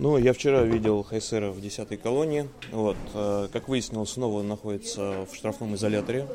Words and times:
Ну, 0.00 0.16
я 0.16 0.32
вчера 0.32 0.62
видел 0.62 1.02
Хайсера 1.02 1.50
в 1.50 1.58
10-й 1.58 1.96
колонии. 1.96 2.48
Вот, 2.70 2.96
э, 3.14 3.48
как 3.52 3.68
выяснилось, 3.68 4.10
снова 4.10 4.42
находится 4.42 5.26
в 5.28 5.34
штрафном 5.34 5.74
изоляторе. 5.74 6.28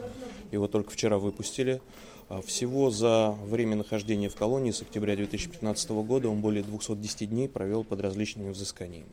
Его 0.52 0.68
только 0.68 0.92
вчера 0.92 1.18
выпустили. 1.18 1.82
А 2.28 2.42
Всего 2.42 2.90
за 2.90 3.34
время 3.46 3.78
нахождения 3.78 4.28
в 4.28 4.36
колонии 4.36 4.72
с 4.72 4.82
октября 4.82 5.16
2015 5.16 5.92
года 6.04 6.28
он 6.28 6.42
более 6.42 6.62
210 6.62 7.30
дней 7.30 7.48
провел 7.48 7.86
под 7.86 8.02
различными 8.02 8.50
взысканиями. 8.50 9.08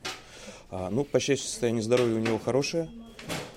А, 0.69 0.89
Ну, 0.89 1.05
по 1.05 1.21
счастью, 1.21 1.47
состояние 1.47 1.81
здоровья 1.81 2.15
у 2.15 2.19
него 2.19 2.37
хорошее. 2.37 2.89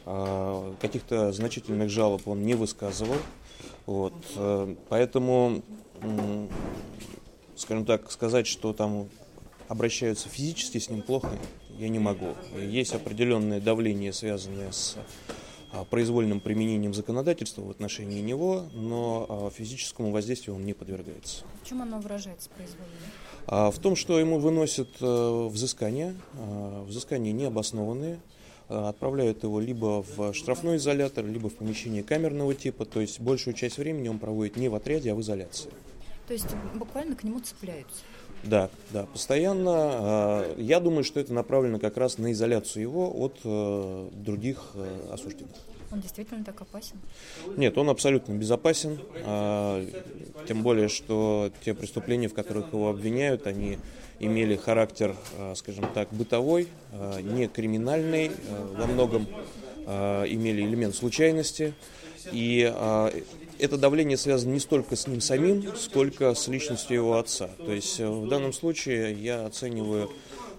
А, 0.07 0.77
Каких-то 0.81 1.33
значительных 1.33 1.91
жалоб 1.91 2.29
он 2.29 2.43
не 2.43 2.55
высказывал. 2.55 3.17
Вот, 3.87 4.15
э, 4.37 4.77
поэтому, 4.89 5.61
скажем 7.57 7.85
так, 7.85 8.13
сказать, 8.13 8.47
что 8.47 8.73
там 8.73 9.09
обращаются 9.69 10.29
физически 10.29 10.79
с 10.79 10.91
ним 10.91 11.03
плохо, 11.03 11.31
я 11.79 11.89
не 11.89 11.99
могу. 11.99 12.35
Есть 12.59 12.95
определенное 12.95 13.61
давление, 13.61 14.13
связанное 14.13 14.73
с 14.73 14.97
а, 15.75 15.85
произвольным 15.85 16.39
применением 16.39 16.95
законодательства 16.95 17.63
в 17.63 17.71
отношении 17.71 18.21
него, 18.21 18.67
но 18.75 19.27
а, 19.29 19.51
физическому 19.51 20.13
воздействию 20.13 20.55
он 20.55 20.65
не 20.65 20.73
подвергается. 20.73 21.45
В 21.65 21.69
чем 21.69 21.83
оно 21.83 21.99
выражается 21.99 22.49
произвольно? 22.51 22.87
А, 23.47 23.71
В 23.73 23.79
том, 23.81 23.97
что 23.97 24.21
ему 24.21 24.39
выносят 24.39 24.89
э, 25.01 25.49
взыскания, 25.51 26.15
взыскания 26.87 27.33
необоснованные, 27.33 28.21
отправляют 28.69 29.43
его 29.43 29.61
либо 29.61 30.03
в 30.03 30.33
штрафной 30.33 30.77
изолятор, 30.77 31.27
либо 31.27 31.51
в 31.51 31.55
помещение 31.55 32.03
камерного 32.03 32.55
типа, 32.55 32.87
то 32.87 33.01
есть 33.01 33.21
большую 33.21 33.53
часть 33.53 33.77
времени 33.77 34.09
он 34.09 34.19
проводит 34.19 34.57
не 34.57 34.69
в 34.71 34.75
отряде, 34.75 35.13
а 35.13 35.15
в 35.15 35.21
изоляции. 35.21 35.71
То 36.27 36.33
есть 36.33 36.47
буквально 36.75 37.15
к 37.15 37.25
нему 37.25 37.41
цепляются. 37.41 38.01
Да, 38.47 38.69
да, 38.91 39.07
постоянно. 39.07 39.73
а, 39.75 40.55
Я 40.59 40.81
думаю, 40.81 41.05
что 41.05 41.21
это 41.21 41.33
направлено 41.33 41.79
как 41.79 41.97
раз 41.97 42.19
на 42.19 42.33
изоляцию 42.33 42.83
его 42.83 43.11
от 43.15 43.39
э, 43.45 44.09
других 44.13 44.73
э, 44.75 45.09
осужденных. 45.13 45.57
Он 45.93 46.01
действительно 46.01 46.45
так 46.45 46.61
опасен? 46.61 46.97
Нет, 47.57 47.79
он 47.79 47.89
абсолютно 47.89 48.33
безопасен, 48.33 48.99
тем 50.49 50.63
более, 50.65 50.89
что 50.89 51.53
те 51.65 51.73
преступления, 51.73 52.27
в 52.27 52.35
которых 52.35 52.73
его 52.73 52.91
обвиняют, 52.91 53.47
они 53.47 53.79
имели 54.19 54.57
характер, 54.57 55.15
скажем 55.55 55.87
так, 55.95 56.09
бытовой, 56.11 56.67
не 57.23 57.47
криминальный, 57.47 58.33
во 58.77 58.87
многом 58.87 59.29
имели 59.87 60.63
элемент 60.63 60.97
случайности. 60.97 61.75
И 62.33 62.65
это 63.59 63.77
давление 63.77 64.17
связано 64.17 64.53
не 64.53 64.61
столько 64.61 64.97
с 64.97 65.07
ним 65.07 65.21
самим, 65.21 65.77
сколько 65.77 66.35
с 66.35 66.49
личностью 66.49 66.97
его 66.97 67.19
отца. 67.19 67.51
То 67.59 67.73
есть 67.73 68.01
э, 68.01 68.09
в 68.09 68.29
данном 68.29 68.53
случае 68.53 69.15
я 69.15 69.47
оцениваю 69.47 70.11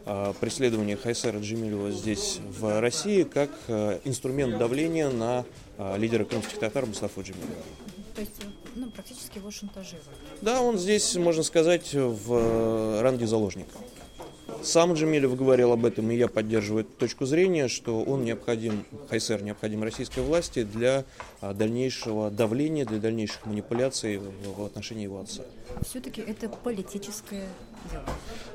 а, 0.08 0.34
преследование 0.34 0.98
Хайсера 0.98 1.40
Джемилева 1.40 1.92
здесь 1.92 2.40
в 2.48 2.80
России 2.80 3.23
как 3.23 3.50
а, 3.68 4.00
инструмент 4.04 4.58
давления 4.58 5.10
на 5.10 5.46
лидера 5.98 6.23
крымских 6.23 6.58
татар 6.60 6.86
Мустафу 6.86 7.22
Джемилева. 7.22 7.64
То 8.16 8.22
есть 8.22 8.32
ну, 8.76 8.90
практически 8.90 9.38
его 9.38 9.52
шантажируют. 9.52 10.06
Да, 10.42 10.62
он 10.62 10.78
здесь, 10.78 11.16
можно 11.16 11.44
сказать, 11.44 11.94
в 11.94 12.34
э, 12.34 13.02
ранге 13.02 13.26
заложника. 13.26 13.78
Сам 14.66 14.94
Джемилев 14.94 15.35
говорил 15.38 15.73
об 15.73 15.85
этом, 15.85 16.09
и 16.09 16.16
я 16.16 16.27
поддерживаю 16.27 16.85
эту 16.85 16.94
точку 16.94 17.27
зрения, 17.27 17.67
что 17.67 18.02
он 18.02 18.23
необходим, 18.25 18.83
Хайсер 19.09 19.44
необходим 19.44 19.83
российской 19.83 20.21
власти 20.21 20.63
для 20.63 21.05
а, 21.39 21.53
дальнейшего 21.53 22.31
давления, 22.31 22.83
для 22.83 22.97
дальнейших 22.97 23.45
манипуляций 23.45 24.17
в, 24.17 24.66
отношении 24.66 25.03
его 25.03 25.19
отца. 25.19 25.43
Все-таки 25.88 26.19
это 26.19 26.49
политическое 26.49 27.47
дело. 27.91 28.05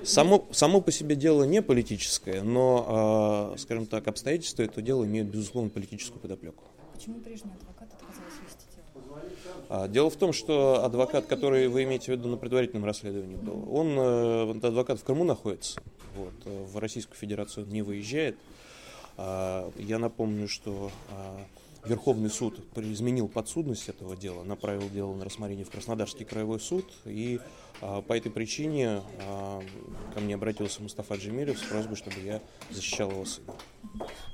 Само, 0.02 0.48
само 0.50 0.80
по 0.80 0.90
себе 0.90 1.14
дело 1.14 1.44
не 1.44 1.62
политическое, 1.62 2.42
но, 2.42 3.52
а, 3.54 3.54
скажем 3.56 3.86
так, 3.86 4.08
обстоятельства 4.08 4.64
этого 4.64 4.82
дела 4.82 5.04
имеют, 5.04 5.28
безусловно, 5.28 5.70
политическую 5.70 6.18
подоплеку. 6.18 6.64
Почему 6.92 7.20
прежний 7.20 7.52
адвокат 7.52 7.88
отказался 7.94 8.42
вести 8.44 8.64
дело? 8.74 9.22
А, 9.68 9.86
Дело 9.86 10.10
в 10.10 10.16
том, 10.16 10.32
что 10.32 10.84
адвокат, 10.84 11.26
который 11.26 11.68
вы 11.68 11.84
имеете 11.84 12.06
в 12.06 12.08
виду 12.08 12.28
на 12.28 12.36
предварительном 12.36 12.84
расследовании 12.84 13.36
был, 13.36 13.72
он, 13.72 13.96
э, 13.96 14.66
адвокат 14.66 14.98
в 14.98 15.04
Крыму 15.04 15.22
находится, 15.22 15.80
вот, 16.24 16.34
э, 16.44 16.64
в 16.64 16.78
Российскую 16.78 17.16
Федерацию 17.16 17.66
не 17.66 17.82
выезжает. 17.82 18.36
А, 19.16 19.70
Я 19.76 19.98
напомню, 19.98 20.48
что 20.48 20.90
а, 21.10 21.44
Верховный 21.84 22.30
суд 22.30 22.62
изменил 22.76 23.28
подсудность 23.28 23.88
этого 23.88 24.16
дела, 24.16 24.44
направил 24.44 24.88
дело 24.90 25.14
на 25.14 25.24
рассмотрение 25.24 25.64
в 25.64 25.70
Краснодарский 25.70 26.24
краевой 26.24 26.60
суд, 26.60 26.90
и 27.04 27.40
а, 27.80 28.02
по 28.02 28.16
этой 28.16 28.30
причине 28.30 29.02
ко 30.14 30.20
мне 30.20 30.34
обратился 30.34 30.82
Мустафа 30.82 31.14
Джемилев 31.14 31.58
с 31.58 31.62
просьбой, 31.62 31.96
чтобы 31.96 32.20
я 32.20 32.40
защищал 32.70 33.10
его 33.10 33.24
сына. 33.24 33.54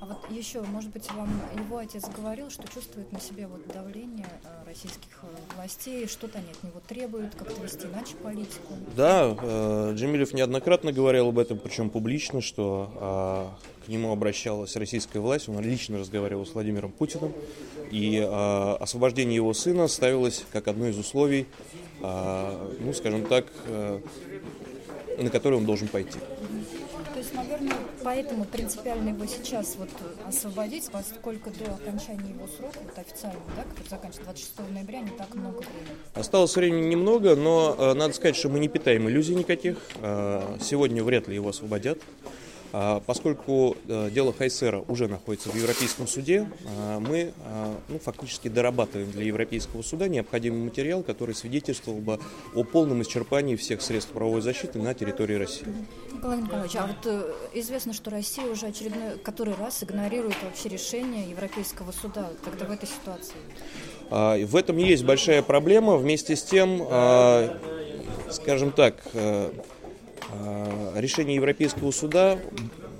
А 0.00 0.06
вот 0.06 0.30
еще, 0.30 0.62
может 0.62 0.90
быть, 0.90 1.10
вам 1.12 1.30
его 1.56 1.78
отец 1.78 2.04
говорил, 2.08 2.50
что 2.50 2.66
чувствует 2.68 3.10
на 3.12 3.20
себе 3.20 3.46
вот 3.46 3.66
давление 3.68 4.28
российских 4.66 5.08
э, 5.22 5.26
властей, 5.56 6.06
что-то 6.08 6.38
они 6.38 6.50
от 6.50 6.62
него 6.64 6.80
требуют, 6.86 7.34
как-то 7.34 7.62
вести 7.62 7.86
иначе 7.86 8.16
политику. 8.16 8.74
Да, 8.96 9.36
э, 9.40 9.92
Джемилев 9.94 10.34
неоднократно 10.34 10.92
говорил 10.92 11.28
об 11.28 11.38
этом, 11.38 11.58
причем 11.58 11.88
публично, 11.88 12.40
что 12.40 12.90
а, 12.96 13.54
к 13.84 13.88
нему 13.88 14.10
обращалась 14.10 14.74
российская 14.76 15.20
власть, 15.20 15.48
он 15.48 15.60
лично 15.60 15.98
разговаривал 15.98 16.44
с 16.44 16.54
Владимиром 16.54 16.90
Путиным, 16.90 17.32
и 17.92 18.20
а, 18.20 18.76
освобождение 18.80 19.36
его 19.36 19.54
сына 19.54 19.86
ставилось 19.86 20.44
как 20.52 20.66
одно 20.66 20.88
из 20.88 20.98
условий, 20.98 21.46
а, 22.02 22.74
ну, 22.80 22.92
скажем 22.92 23.24
так, 23.26 23.46
э, 23.66 24.00
на 25.18 25.30
которые 25.30 25.58
он 25.60 25.66
должен 25.66 25.88
пойти. 25.88 26.18
То 27.16 27.20
есть, 27.20 27.32
наверное, 27.32 27.76
поэтому 28.06 28.44
принципиально 28.44 29.08
его 29.08 29.26
сейчас 29.26 29.74
вот 29.76 29.88
освободить, 30.28 30.88
поскольку 30.92 31.50
до 31.50 31.74
окончания 31.74 32.30
его 32.30 32.46
срока, 32.46 32.78
вот 32.84 32.96
официально, 32.96 33.40
да, 33.56 33.64
который 33.64 33.88
заканчивается 33.88 34.22
26 34.22 34.72
ноября, 34.72 35.00
не 35.00 35.10
так 35.10 35.34
много. 35.34 35.64
Осталось 36.14 36.54
времени 36.54 36.86
немного, 36.86 37.34
но 37.34 37.74
э, 37.76 37.94
надо 37.94 38.14
сказать, 38.14 38.36
что 38.36 38.48
мы 38.48 38.60
не 38.60 38.68
питаем 38.68 39.08
иллюзий 39.08 39.34
никаких. 39.34 39.78
Э, 40.02 40.56
сегодня 40.60 41.02
вряд 41.02 41.26
ли 41.26 41.34
его 41.34 41.48
освободят. 41.48 41.98
А, 42.78 43.00
Поскольку 43.06 43.74
э, 43.88 44.10
дело 44.10 44.34
Хайсера 44.34 44.84
уже 44.86 45.08
находится 45.08 45.48
в 45.48 45.54
Европейском 45.54 46.06
суде, 46.06 46.46
а, 46.66 47.00
мы 47.00 47.32
а, 47.46 47.74
ну, 47.88 47.98
фактически 47.98 48.48
дорабатываем 48.48 49.10
для 49.12 49.24
Европейского 49.24 49.80
суда 49.80 50.08
необходимый 50.08 50.60
материал, 50.60 51.02
который 51.02 51.34
свидетельствовал 51.34 52.00
бы 52.00 52.20
о 52.54 52.64
полном 52.64 53.00
исчерпании 53.00 53.56
всех 53.56 53.80
средств 53.80 54.12
правовой 54.12 54.42
защиты 54.42 54.78
на 54.78 54.92
территории 54.92 55.36
России. 55.36 55.66
Николай 56.12 56.42
Николаевич, 56.42 56.76
а 56.76 56.86
вот 56.86 57.06
э, 57.06 57.32
известно, 57.54 57.94
что 57.94 58.10
Россия 58.10 58.44
уже 58.44 58.66
очередной, 58.66 59.16
который 59.22 59.54
раз 59.54 59.82
игнорирует 59.82 60.36
вообще 60.42 60.68
решение 60.68 61.30
Европейского 61.30 61.92
суда 61.92 62.28
тогда 62.44 62.66
в 62.66 62.72
этой 62.72 62.88
ситуации. 62.90 64.44
В 64.44 64.54
этом 64.54 64.76
есть 64.76 65.02
большая 65.02 65.42
проблема. 65.42 65.96
Вместе 65.96 66.36
с 66.36 66.42
тем, 66.42 66.86
скажем 68.30 68.72
так, 68.72 68.96
э, 69.14 69.50
решение 70.94 71.36
Европейского 71.36 71.90
суда 71.90 72.38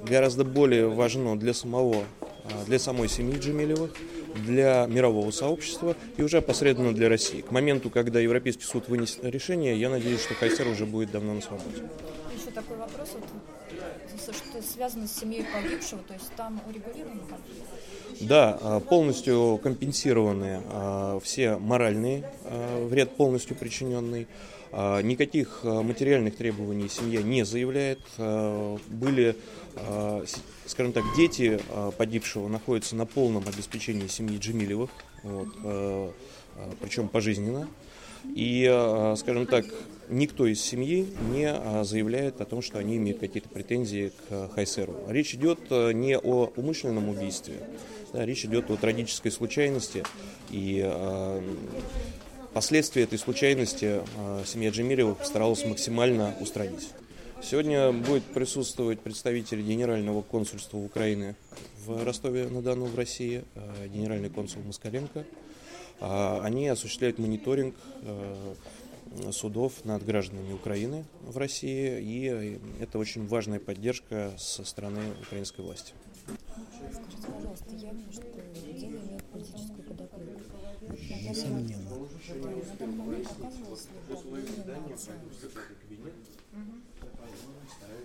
гораздо 0.08 0.44
более 0.44 0.88
важно 0.88 1.38
для 1.38 1.54
самого, 1.54 2.04
а, 2.44 2.64
для 2.66 2.78
самой 2.78 3.08
семьи 3.08 3.38
Джемилевых, 3.38 3.92
для 4.44 4.86
мирового 4.86 5.30
сообщества 5.30 5.96
и 6.16 6.22
уже 6.22 6.38
опосредованно 6.38 6.94
для 6.94 7.08
России. 7.08 7.40
К 7.40 7.50
моменту, 7.50 7.90
когда 7.90 8.20
Европейский 8.20 8.64
суд 8.64 8.88
вынесет 8.88 9.24
решение, 9.24 9.78
я 9.78 9.88
надеюсь, 9.88 10.22
что 10.22 10.34
Хайсер 10.34 10.68
уже 10.68 10.86
будет 10.86 11.10
давно 11.10 11.34
на 11.34 11.40
свободе. 11.40 11.82
Еще 12.38 12.50
такой 12.50 12.76
вопрос, 12.76 13.10
вот, 13.14 14.36
что 14.36 14.62
связано 14.62 15.06
с 15.06 15.18
семьей 15.18 15.44
погибшего, 15.52 16.02
то 16.02 16.14
есть 16.14 16.30
там 16.36 16.60
урегулировано 16.68 17.22
конфликт? 17.28 17.70
Да, 18.20 18.58
а, 18.60 18.80
полностью 18.80 19.60
компенсированы 19.62 20.62
а, 20.70 21.20
все 21.22 21.56
моральные 21.56 22.24
а, 22.44 22.86
вред 22.86 23.16
полностью 23.16 23.56
причиненный. 23.56 24.26
Никаких 24.72 25.60
материальных 25.62 26.36
требований 26.36 26.88
семья 26.88 27.22
не 27.22 27.44
заявляет. 27.44 28.00
Были, 28.88 29.36
скажем 30.66 30.92
так, 30.92 31.04
дети 31.16 31.58
погибшего 31.96 32.48
находятся 32.48 32.94
на 32.94 33.06
полном 33.06 33.44
обеспечении 33.46 34.06
семьи 34.08 34.36
Джемилевых, 34.38 34.90
вот, 35.22 36.12
причем 36.80 37.08
пожизненно. 37.08 37.68
И, 38.34 38.66
а, 38.70 39.14
скажем 39.16 39.46
так, 39.46 39.64
никто 40.08 40.46
из 40.46 40.60
семьи 40.60 41.06
не 41.32 41.48
а, 41.48 41.84
заявляет 41.84 42.40
о 42.40 42.44
том, 42.44 42.62
что 42.62 42.78
они 42.78 42.96
имеют 42.96 43.20
какие-то 43.20 43.48
претензии 43.48 44.08
к 44.08 44.12
а, 44.30 44.48
Хайсеру. 44.54 44.96
Речь 45.08 45.34
идет 45.34 45.70
не 45.70 46.18
о 46.18 46.52
умышленном 46.56 47.08
убийстве, 47.08 47.54
да, 48.12 48.24
речь 48.24 48.44
идет 48.44 48.70
о 48.70 48.76
трагической 48.76 49.30
случайности. 49.30 50.04
И 50.50 50.82
а, 50.84 51.42
последствия 52.54 53.02
этой 53.02 53.18
случайности 53.18 54.00
а, 54.16 54.42
семья 54.46 54.70
Джемилевых 54.70 55.18
постаралась 55.18 55.64
максимально 55.64 56.34
устранить. 56.40 56.88
Сегодня 57.42 57.92
будет 57.92 58.24
присутствовать 58.24 59.00
представитель 59.00 59.60
Генерального 59.60 60.22
консульства 60.22 60.78
Украины 60.78 61.36
в 61.84 62.02
Ростове-на-Дону 62.02 62.86
в 62.86 62.96
России, 62.96 63.44
а, 63.54 63.86
генеральный 63.88 64.30
консул 64.30 64.62
Москаленко. 64.62 65.24
А, 66.00 66.40
Они 66.42 66.68
осуществляют 66.68 67.18
мониторинг 67.18 67.74
э, 68.02 68.54
судов 69.32 69.84
над 69.84 70.04
гражданами 70.04 70.52
Украины 70.52 71.04
в 71.22 71.36
России, 71.38 72.00
и 72.00 72.60
это 72.80 72.98
очень 72.98 73.26
важная 73.26 73.60
поддержка 73.60 74.32
со 74.38 74.64
стороны 74.64 75.00
украинской 75.22 75.62
власти. 75.62 75.94
Скажите, 76.92 77.28
пожалуйста, 77.32 77.74
явно, 77.76 78.12
что 78.12 78.22
дело 78.72 78.90
имеет 78.90 79.24
политическую 79.24 79.84
подоплеку. 79.84 80.40
Несомненно. 81.28 81.90
Да, 81.90 82.50
на 82.50 82.76
данный 82.78 82.96
момент 82.96 83.28
оказывалось 83.38 83.86
ли 83.86 84.64
давление 84.64 84.96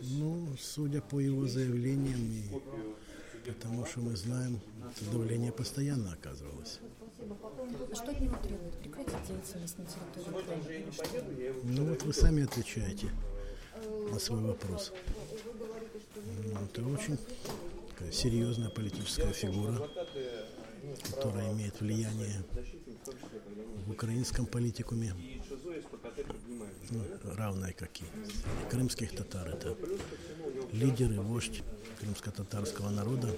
Ну, 0.02 0.48
судя 0.60 1.02
по 1.02 1.20
его 1.20 1.48
заявлениям 1.48 2.20
и 2.32 3.52
потому 3.52 3.86
что 3.86 4.00
мы 4.00 4.16
знаем, 4.16 4.60
это 4.96 5.12
давление 5.12 5.52
постоянно 5.52 6.14
оказывалось. 6.14 6.80
Что 7.94 8.12
от 8.12 8.19
него 8.19 8.36
требует? 8.44 8.74
Прекратить 8.75 9.28
деятельность 9.28 9.78
на 9.78 9.86
территории 9.86 10.86
Украины? 10.89 11.54
Ну 11.63 11.86
вот 11.86 12.04
вы 12.04 12.13
сами 12.13 12.44
отвечаете 12.44 13.10
на 14.12 14.19
свой 14.19 14.42
вопрос. 14.42 14.92
Ну, 16.16 16.60
Это 16.66 16.86
очень 16.86 17.18
серьезная 18.12 18.69
политическая 18.69 19.31
фигура, 19.31 19.88
которая 21.16 21.51
имеет 21.54 21.80
влияние 21.80 22.44
в 23.86 23.92
украинском 23.92 24.45
политикуме, 24.45 25.13
ну, 26.89 27.04
равное 27.36 27.74
как 27.74 27.89
и 28.01 28.04
крымских 28.69 29.16
татар. 29.16 29.50
Это 29.50 29.77
лидер 30.72 31.12
и 31.12 31.18
вождь 31.18 31.63
крымско-татарского 32.00 32.89
народа, 32.89 33.36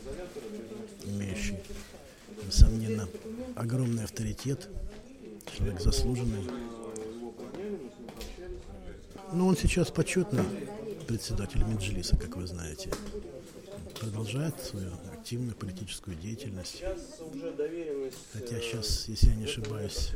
имеющий, 1.03 1.52
несомненно, 1.52 1.52
огромный 3.55 4.03
авторитет, 4.03 4.69
человек 5.55 5.81
заслуженный. 5.81 6.49
Но 9.31 9.47
он 9.47 9.57
сейчас 9.57 9.89
почетный 9.91 10.43
председатель 11.07 11.63
Меджлиса, 11.63 12.15
как 12.17 12.37
вы 12.37 12.47
знаете. 12.47 12.91
Продолжает 13.99 14.59
свою 14.61 14.91
активную 15.13 15.55
политическую 15.55 16.17
деятельность. 16.17 16.83
Хотя 18.33 18.59
сейчас, 18.59 19.07
если 19.07 19.29
я 19.29 19.35
не 19.35 19.45
ошибаюсь, 19.45 20.11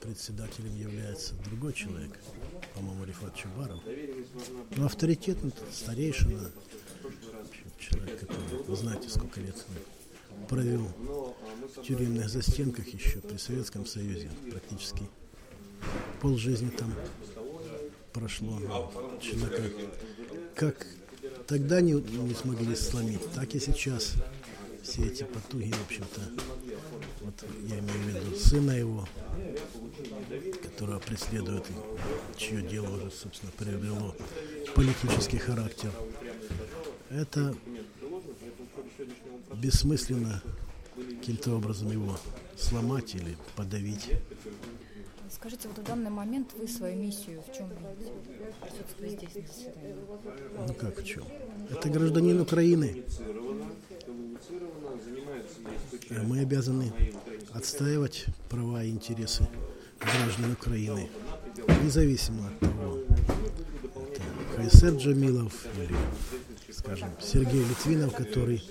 председателем 0.00 0.74
является 0.76 1.34
другой 1.44 1.72
человек, 1.72 2.12
по-моему, 2.74 3.04
Рифат 3.04 3.34
Чубаров. 3.34 3.80
Но 4.76 4.86
авторитет, 4.86 5.38
старейшина, 5.72 6.50
человек, 7.78 8.20
который, 8.20 8.62
вы 8.66 8.76
знаете, 8.76 9.08
сколько 9.08 9.40
лет 9.40 9.56
провел 10.48 10.88
в 11.76 11.82
тюремных 11.82 12.28
застенках 12.28 12.86
еще 12.88 13.18
при 13.20 13.36
Советском 13.36 13.86
Союзе, 13.86 14.30
практически 14.50 15.02
полжизни 16.20 16.70
там 16.70 16.92
прошло. 18.12 18.60
Человека 19.20 19.62
как 20.54 20.86
тогда 21.46 21.80
не, 21.80 21.92
не 21.92 22.34
смогли 22.34 22.74
сломить, 22.76 23.30
так 23.34 23.54
и 23.54 23.60
сейчас 23.60 24.14
все 24.82 25.06
эти 25.06 25.22
потуги, 25.22 25.72
в 25.72 25.86
общем-то, 25.86 26.20
вот 27.20 27.44
я 27.68 27.78
имею 27.78 27.98
в 27.98 28.08
виду 28.08 28.36
сына 28.36 28.72
его, 28.72 29.08
которого 30.62 30.98
преследует, 30.98 31.64
и 31.70 32.38
чье 32.38 32.62
дело 32.62 32.96
уже, 32.96 33.10
собственно, 33.10 33.52
приобрело 33.56 34.14
политический 34.74 35.38
характер. 35.38 35.90
Это 37.10 37.54
бессмысленно 39.62 40.42
каким-то 41.20 41.54
образом 41.56 41.92
его 41.92 42.18
сломать 42.56 43.14
или 43.14 43.36
подавить. 43.54 44.10
Скажите, 45.30 45.68
вот 45.68 45.78
в 45.78 45.82
данный 45.84 46.10
момент 46.10 46.50
вы 46.58 46.66
свою 46.66 46.96
миссию 46.96 47.42
в 47.42 47.56
чем 47.56 47.68
видите? 49.00 49.28
Здесь 49.30 49.40
на 49.40 49.46
заседании. 49.46 49.94
Ну 50.66 50.74
как 50.74 50.98
в 50.98 51.04
чем? 51.06 51.24
Это 51.70 51.88
гражданин 51.88 52.40
Украины. 52.40 53.04
Э, 56.10 56.22
Мы 56.22 56.40
обязаны 56.40 56.92
отстаивать 57.52 58.26
права 58.50 58.82
и 58.82 58.90
интересы 58.90 59.48
граждан 60.00 60.52
Украины, 60.52 61.08
независимо 61.84 62.48
от 62.48 62.58
того, 62.58 62.98
это 63.94 64.22
Хайсер 64.56 64.94
Джамилов 64.96 65.54
или, 65.76 65.96
скажем, 66.72 67.08
Сергей 67.20 67.60
Литвинов, 67.64 68.14
который 68.14 68.62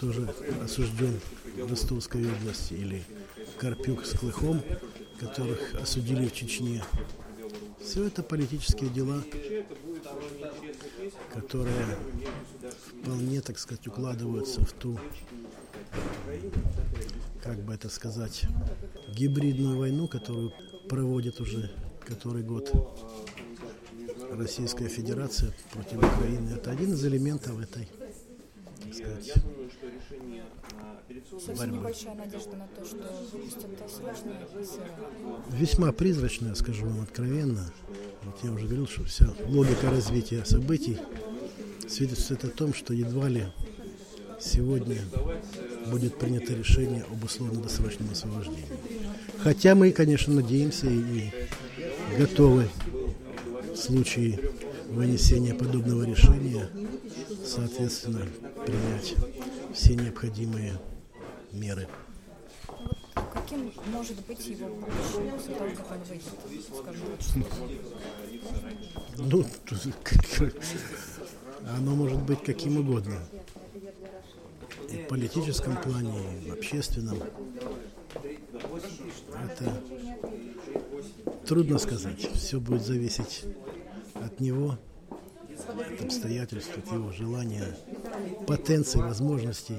тоже 0.00 0.26
осужден 0.64 1.20
в 1.56 1.70
Ростовской 1.70 2.26
области, 2.26 2.72
или 2.72 3.04
Карпюк 3.58 4.06
с 4.06 4.18
Клыхом, 4.18 4.62
которых 5.18 5.74
осудили 5.74 6.26
в 6.26 6.32
Чечне. 6.32 6.82
Все 7.80 8.06
это 8.06 8.22
политические 8.22 8.88
дела, 8.90 9.22
которые 11.32 11.98
вполне, 13.02 13.40
так 13.42 13.58
сказать, 13.58 13.86
укладываются 13.86 14.64
в 14.64 14.72
ту, 14.72 14.98
как 17.42 17.58
бы 17.62 17.74
это 17.74 17.88
сказать, 17.88 18.44
гибридную 19.14 19.76
войну, 19.78 20.08
которую 20.08 20.52
проводит 20.88 21.40
уже 21.40 21.70
который 22.10 22.42
год 22.42 22.72
Российская 24.32 24.88
Федерация 24.88 25.52
против 25.72 25.98
Украины. 25.98 26.50
Это 26.50 26.70
один 26.70 26.94
из 26.94 27.04
элементов 27.04 27.60
этой, 27.60 27.88
так 28.90 28.94
сказать, 28.98 29.32
Совсем 31.30 31.56
борьбы. 31.56 31.76
небольшая 31.76 32.14
надежда 32.14 32.56
на 32.56 32.66
то, 32.68 32.84
что 32.84 32.96
выпустят 33.32 33.70
СР. 33.88 34.86
Весьма 35.50 35.92
призрачная, 35.92 36.54
скажу 36.54 36.86
вам 36.86 37.02
откровенно. 37.02 37.72
Вот 38.22 38.36
я 38.42 38.52
уже 38.52 38.66
говорил, 38.66 38.86
что 38.88 39.04
вся 39.04 39.26
логика 39.46 39.90
развития 39.90 40.44
событий 40.44 40.98
свидетельствует 41.88 42.44
о 42.44 42.48
том, 42.48 42.74
что 42.74 42.94
едва 42.94 43.28
ли 43.28 43.46
сегодня 44.40 44.98
будет 45.86 46.18
принято 46.18 46.54
решение 46.54 47.04
об 47.04 47.24
условно-досрочном 47.24 48.10
освобождении. 48.10 48.66
Хотя 49.38 49.74
мы, 49.74 49.92
конечно, 49.92 50.34
надеемся 50.34 50.86
и 50.88 51.30
готовы 52.18 52.68
в 53.72 53.76
случае 53.76 54.40
вынесения 54.88 55.54
подобного 55.54 56.04
решения, 56.04 56.68
соответственно, 57.44 58.26
принять 58.70 59.16
все 59.74 59.94
необходимые 59.94 60.78
меры. 61.52 61.88
Каким 63.32 63.72
может 63.92 64.24
быть 64.26 64.46
его 64.46 64.68
будущее 64.68 65.32
после 65.32 65.54
того, 65.54 65.70
как 65.76 65.90
он 65.90 65.98
выйдет, 66.04 66.64
скажем, 66.80 67.06
в 69.16 69.18
Ну, 69.18 69.44
оно 71.76 71.94
может 71.94 72.22
быть 72.22 72.42
каким 72.44 72.78
угодно. 72.78 73.20
И 74.90 74.96
в 74.96 75.08
политическом 75.08 75.76
плане, 75.76 76.40
и 76.44 76.50
в 76.50 76.52
общественном. 76.52 77.18
Это 79.44 79.82
трудно 81.46 81.78
сказать. 81.78 82.20
Все 82.34 82.60
будет 82.60 82.84
зависеть 82.84 83.44
от 84.14 84.40
него, 84.40 84.78
от 85.10 86.00
обстоятельств, 86.02 86.76
от 86.76 86.92
его 86.92 87.12
желания, 87.12 87.76
потенции, 88.46 89.00
возможностей. 89.00 89.78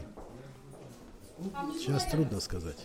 Сейчас 1.77 2.05
трудно 2.05 2.39
сказать. 2.39 2.77